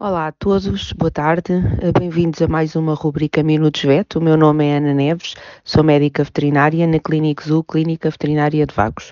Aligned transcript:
Olá 0.00 0.28
a 0.28 0.32
todos, 0.32 0.92
boa 0.92 1.10
tarde, 1.10 1.60
bem-vindos 1.98 2.40
a 2.40 2.46
mais 2.46 2.76
uma 2.76 2.94
rubrica 2.94 3.42
Minutos 3.42 3.82
VET. 3.82 4.16
O 4.16 4.20
meu 4.20 4.36
nome 4.36 4.64
é 4.64 4.76
Ana 4.76 4.94
Neves, 4.94 5.34
sou 5.64 5.82
médica 5.82 6.22
veterinária 6.22 6.86
na 6.86 7.00
Clínica 7.00 7.44
Zoo, 7.44 7.64
Clínica 7.64 8.08
Veterinária 8.08 8.64
de 8.64 8.72
Vagos. 8.72 9.10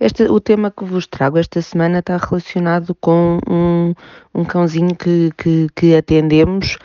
Este, 0.00 0.24
o 0.24 0.40
tema 0.40 0.72
que 0.72 0.84
vos 0.84 1.06
trago 1.06 1.38
esta 1.38 1.62
semana 1.62 2.00
está 2.00 2.16
relacionado 2.16 2.96
com 2.96 3.38
um, 3.48 3.94
um 4.34 4.44
cãozinho 4.44 4.96
que, 4.96 5.30
que, 5.38 5.68
que 5.72 5.94
atendemos. 5.94 6.78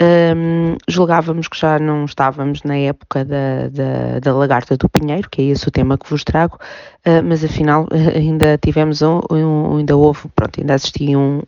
Um, 0.00 0.78
julgávamos 0.88 1.46
que 1.46 1.58
já 1.58 1.78
não 1.78 2.06
estávamos 2.06 2.62
na 2.62 2.78
época 2.78 3.22
da, 3.22 3.68
da, 3.68 4.18
da, 4.18 4.34
lagarta 4.34 4.78
do 4.78 4.88
Pinheiro, 4.88 5.28
que 5.28 5.42
é 5.42 5.44
esse 5.46 5.68
o 5.68 5.70
tema 5.70 5.98
que 5.98 6.08
vos 6.08 6.24
trago, 6.24 6.58
uh, 7.06 7.22
mas 7.22 7.44
afinal 7.44 7.86
ainda 8.16 8.56
tivemos 8.56 9.02
um, 9.02 9.20
um, 9.30 9.76
ainda 9.76 9.94
houve, 9.94 10.26
pronto, 10.34 10.58
ainda 10.58 10.72
assisti 10.72 11.14
um, 11.14 11.42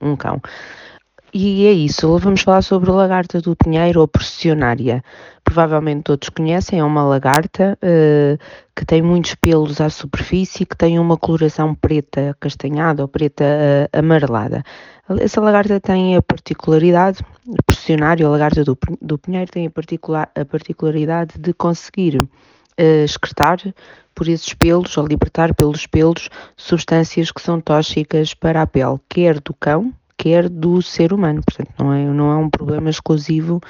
um 0.00 0.14
cão. 0.14 0.40
E 1.32 1.66
é 1.66 1.72
isso, 1.72 2.18
vamos 2.18 2.40
falar 2.40 2.62
sobre 2.62 2.88
a 2.90 2.94
lagarta 2.94 3.38
do 3.38 3.54
Pinheiro 3.54 4.00
ou 4.00 4.08
processionária. 4.08 5.04
Provavelmente 5.44 6.04
todos 6.04 6.30
conhecem, 6.30 6.80
é 6.80 6.84
uma 6.84 7.04
lagarta 7.04 7.78
uh, 7.82 8.38
que 8.74 8.86
tem 8.86 9.02
muitos 9.02 9.34
pelos 9.34 9.78
à 9.78 9.90
superfície, 9.90 10.64
que 10.64 10.76
tem 10.76 10.98
uma 10.98 11.18
coloração 11.18 11.74
preta 11.74 12.34
castanhada 12.40 13.02
ou 13.02 13.08
preta 13.08 13.44
uh, 13.44 13.98
amarelada. 13.98 14.62
Essa 15.20 15.42
lagarta 15.42 15.78
tem 15.78 16.16
a 16.16 16.22
particularidade, 16.22 17.22
processionária, 17.66 18.26
a 18.26 18.30
lagarta 18.30 18.64
do, 18.64 18.78
do 19.00 19.18
Pinheiro, 19.18 19.50
tem 19.50 19.66
a, 19.66 19.70
particular, 19.70 20.30
a 20.34 20.46
particularidade 20.46 21.38
de 21.38 21.52
conseguir 21.52 22.22
uh, 22.22 22.28
excretar 23.04 23.58
por 24.14 24.28
esses 24.28 24.54
pelos, 24.54 24.96
ou 24.96 25.06
libertar 25.06 25.54
pelos 25.54 25.86
pelos, 25.86 26.30
substâncias 26.56 27.30
que 27.30 27.42
são 27.42 27.60
tóxicas 27.60 28.32
para 28.32 28.62
a 28.62 28.66
pele, 28.66 28.98
quer 29.10 29.40
do 29.40 29.52
cão, 29.52 29.92
quer 30.18 30.48
do 30.48 30.82
ser 30.82 31.12
humano. 31.12 31.40
Portanto, 31.42 31.72
não 31.78 31.92
é, 31.92 32.04
não 32.04 32.32
é 32.32 32.36
um 32.36 32.50
problema 32.50 32.90
exclusivo 32.90 33.60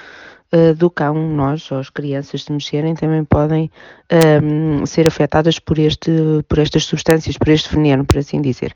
uh, 0.53 0.75
do 0.75 0.91
cão. 0.91 1.15
Nós, 1.15 1.71
ou 1.71 1.79
as 1.79 1.91
crianças, 1.91 2.45
se 2.45 2.53
mexerem, 2.53 2.95
também 2.95 3.25
podem 3.25 3.71
ehm, 4.09 4.85
ser 4.87 5.07
afetadas 5.07 5.59
por, 5.59 5.79
este, 5.79 6.11
por 6.49 6.59
estas 6.59 6.85
substâncias, 6.85 7.37
por 7.37 7.49
este 7.49 7.75
veneno, 7.75 8.05
por 8.05 8.19
assim 8.19 8.41
dizer. 8.41 8.75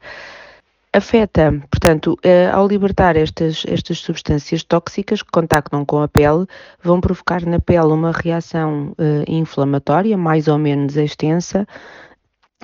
Afeta, 0.95 1.51
portanto, 1.71 2.19
uh, 2.23 2.55
ao 2.55 2.69
libertar 2.69 3.17
estas, 3.17 3.65
estas 3.67 3.99
substâncias 3.99 4.63
tóxicas 4.63 5.23
que 5.23 5.31
contactam 5.33 5.87
com 5.87 6.03
a 6.03 6.09
pele, 6.09 6.47
vão 6.83 7.01
provocar 7.01 7.47
na 7.47 7.59
pele 7.59 7.87
uma 7.87 8.13
reação 8.13 8.93
uh, 8.99 9.25
inflamatória 9.27 10.19
mais 10.19 10.49
ou 10.49 10.59
menos 10.59 10.95
extensa, 10.99 11.67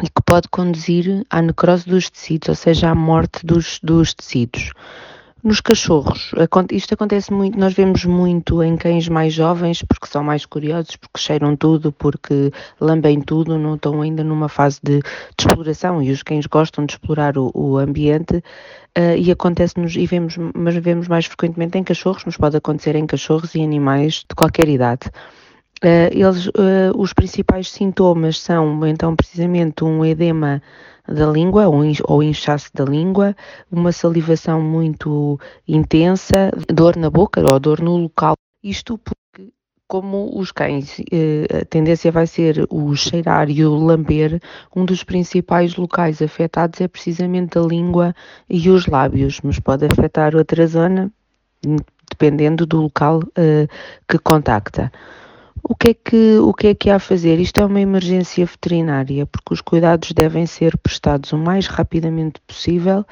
e 0.02 0.08
que 0.08 0.22
pode 0.24 0.48
conduzir 0.48 1.24
à 1.30 1.42
necrose 1.42 1.88
dos 1.88 2.10
tecidos, 2.10 2.48
ou 2.48 2.54
seja, 2.54 2.90
à 2.90 2.94
morte 2.94 3.44
dos, 3.44 3.80
dos 3.82 4.14
tecidos. 4.14 4.72
Nos 5.42 5.60
cachorros, 5.60 6.32
isto 6.72 6.94
acontece 6.94 7.32
muito, 7.32 7.56
nós 7.56 7.72
vemos 7.72 8.04
muito 8.04 8.60
em 8.60 8.76
cães 8.76 9.08
mais 9.08 9.32
jovens, 9.32 9.82
porque 9.82 10.08
são 10.08 10.22
mais 10.24 10.44
curiosos, 10.44 10.96
porque 10.96 11.20
cheiram 11.20 11.54
tudo, 11.54 11.92
porque 11.92 12.52
lambem 12.80 13.20
tudo, 13.20 13.56
não 13.56 13.76
estão 13.76 14.02
ainda 14.02 14.24
numa 14.24 14.48
fase 14.48 14.80
de, 14.82 14.98
de 14.98 15.04
exploração 15.38 16.02
e 16.02 16.10
os 16.10 16.24
cães 16.24 16.44
gostam 16.46 16.84
de 16.84 16.94
explorar 16.94 17.38
o, 17.38 17.52
o 17.54 17.78
ambiente 17.78 18.38
uh, 18.98 19.16
e 19.16 19.30
acontece-nos, 19.30 19.94
e 19.94 20.06
vemos, 20.06 20.36
mas 20.56 20.74
vemos 20.74 21.06
mais 21.06 21.26
frequentemente 21.26 21.78
em 21.78 21.84
cachorros, 21.84 22.24
mas 22.26 22.36
pode 22.36 22.56
acontecer 22.56 22.96
em 22.96 23.06
cachorros 23.06 23.54
e 23.54 23.62
animais 23.62 24.24
de 24.28 24.34
qualquer 24.34 24.68
idade. 24.68 25.08
Uh, 25.84 26.10
eles, 26.10 26.46
uh, 26.46 26.96
os 26.96 27.12
principais 27.12 27.70
sintomas 27.70 28.40
são 28.40 28.84
então 28.84 29.14
precisamente 29.14 29.84
um 29.84 30.04
edema 30.04 30.60
da 31.06 31.26
língua 31.26 31.68
ou 31.68 32.22
inchaço 32.22 32.68
da 32.74 32.84
língua, 32.84 33.34
uma 33.70 33.92
salivação 33.92 34.60
muito 34.60 35.38
intensa, 35.68 36.50
dor 36.68 36.96
na 36.96 37.08
boca 37.08 37.40
ou 37.40 37.60
dor 37.60 37.80
no 37.80 37.96
local. 37.96 38.34
Isto 38.60 38.98
porque, 38.98 39.52
como 39.86 40.36
os 40.36 40.50
cães, 40.50 40.98
uh, 40.98 41.62
a 41.62 41.64
tendência 41.64 42.10
vai 42.10 42.26
ser 42.26 42.66
o 42.68 42.96
cheirar 42.96 43.48
e 43.48 43.64
o 43.64 43.76
lamber, 43.76 44.42
um 44.74 44.84
dos 44.84 45.04
principais 45.04 45.76
locais 45.76 46.20
afetados 46.20 46.80
é 46.80 46.88
precisamente 46.88 47.56
a 47.56 47.62
língua 47.62 48.12
e 48.50 48.68
os 48.68 48.86
lábios, 48.86 49.40
mas 49.44 49.60
pode 49.60 49.86
afetar 49.86 50.34
outra 50.34 50.66
zona, 50.66 51.08
dependendo 52.10 52.66
do 52.66 52.82
local 52.82 53.20
que 54.08 54.18
contacta. 54.18 54.90
O 55.70 55.74
que, 55.76 55.88
é 55.88 55.94
que, 55.94 56.38
o 56.38 56.54
que 56.54 56.68
é 56.68 56.74
que 56.74 56.88
há 56.88 56.96
a 56.96 56.98
fazer? 56.98 57.38
Isto 57.38 57.60
é 57.60 57.64
uma 57.66 57.78
emergência 57.78 58.46
veterinária, 58.46 59.26
porque 59.26 59.52
os 59.52 59.60
cuidados 59.60 60.12
devem 60.12 60.46
ser 60.46 60.78
prestados 60.78 61.30
o 61.32 61.36
mais 61.36 61.66
rapidamente 61.66 62.40
possível, 62.46 63.04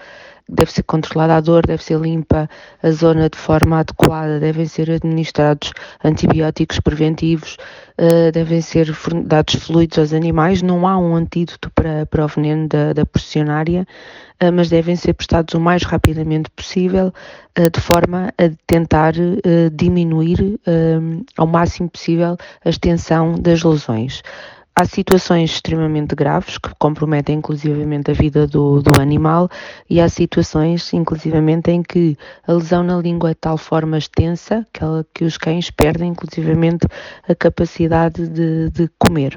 deve 0.49 0.73
ser 0.73 0.83
controlada 0.85 1.37
a 1.37 1.41
dor, 1.41 1.67
deve 1.67 1.83
ser 1.83 1.99
limpa 1.99 2.49
a 2.83 2.91
zona 2.91 3.29
de 3.29 3.37
forma 3.37 3.81
adequada, 3.81 4.39
devem 4.39 4.67
ser 4.67 4.91
administrados 4.91 5.73
antibióticos 6.05 6.79
preventivos, 6.81 7.57
uh, 7.99 8.31
devem 8.33 8.61
ser 8.61 8.95
dados 9.25 9.55
fluidos 9.57 9.99
aos 9.99 10.13
animais. 10.13 10.63
Não 10.63 10.87
há 10.87 10.97
um 10.99 11.17
antídoto 11.17 11.71
para, 11.75 12.07
para 12.07 12.25
o 12.25 12.29
veneno 12.29 12.69
da, 12.69 12.93
da 12.93 13.05
pressionária, 13.05 13.87
uh, 14.43 14.53
mas 14.53 14.69
devem 14.69 14.95
ser 14.95 15.15
prestados 15.15 15.55
o 15.55 15.61
mais 15.61 15.83
rapidamente 15.83 16.49
possível, 16.51 17.13
uh, 17.59 17.71
de 17.71 17.81
forma 17.81 18.33
a 18.39 18.51
tentar 18.67 19.15
diminuir 19.73 20.61
ao 21.37 21.47
máximo 21.47 21.89
possível 21.89 22.37
a 22.65 22.69
extensão 22.69 23.35
das 23.35 23.63
lesões. 23.63 24.23
Há 24.79 24.85
situações 24.85 25.53
extremamente 25.53 26.15
graves 26.15 26.59
que 26.59 26.69
comprometem 26.79 27.39
inclusivamente 27.39 28.11
a 28.11 28.15
vida 28.15 28.47
do, 28.47 28.83
do 28.83 29.01
animal 29.01 29.49
e 29.89 29.99
há 30.03 30.07
situações 30.07 30.93
inclusivamente 30.93 31.71
em 31.71 31.83
que 31.83 32.15
a 32.47 32.53
lesão 32.53 32.83
na 32.83 32.99
língua 32.99 33.31
é 33.31 33.33
de 33.33 33.41
tal 33.41 33.57
forma 33.57 33.97
extensa 33.97 34.67
que, 34.71 34.85
ela, 34.85 35.07
que 35.15 35.25
os 35.25 35.39
cães 35.39 35.71
perdem 35.71 36.11
inclusivamente 36.11 36.87
a 37.27 37.35
capacidade 37.35 38.29
de, 38.29 38.69
de 38.69 38.91
comer. 38.99 39.35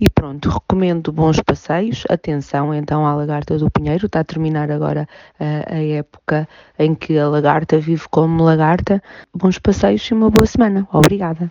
E 0.00 0.08
pronto, 0.08 0.48
recomendo 0.48 1.10
bons 1.10 1.40
passeios. 1.40 2.04
Atenção 2.08 2.72
então 2.72 3.04
à 3.04 3.16
lagarta 3.16 3.58
do 3.58 3.68
Pinheiro. 3.68 4.06
Está 4.06 4.20
a 4.20 4.24
terminar 4.24 4.70
agora 4.70 5.08
a, 5.40 5.74
a, 5.74 5.82
época 5.82 6.48
em 6.78 6.94
que 6.94 7.18
a 7.18 7.26
lagarta 7.26 7.80
vive 7.80 8.04
como 8.08 8.44
lagarta. 8.44 9.02
Bons 9.34 9.58
passeios 9.58 10.02
e 10.02 10.14
uma 10.14 10.30
boa 10.30 10.46
semana. 10.46 10.86
Obrigada. 10.92 11.50